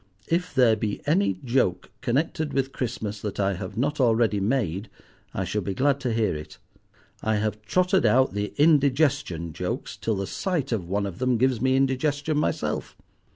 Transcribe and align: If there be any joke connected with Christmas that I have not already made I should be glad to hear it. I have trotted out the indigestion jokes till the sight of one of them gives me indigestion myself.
If 0.27 0.55
there 0.55 0.75
be 0.75 0.99
any 1.05 1.37
joke 1.45 1.91
connected 2.01 2.53
with 2.53 2.71
Christmas 2.71 3.21
that 3.21 3.39
I 3.39 3.53
have 3.53 3.77
not 3.77 3.99
already 3.99 4.39
made 4.39 4.89
I 5.31 5.45
should 5.45 5.63
be 5.63 5.75
glad 5.75 5.99
to 5.99 6.11
hear 6.11 6.35
it. 6.35 6.57
I 7.21 7.35
have 7.35 7.61
trotted 7.61 8.03
out 8.03 8.33
the 8.33 8.51
indigestion 8.57 9.53
jokes 9.53 9.95
till 9.95 10.15
the 10.15 10.25
sight 10.25 10.71
of 10.71 10.89
one 10.89 11.05
of 11.05 11.19
them 11.19 11.37
gives 11.37 11.61
me 11.61 11.75
indigestion 11.75 12.35
myself. 12.39 12.97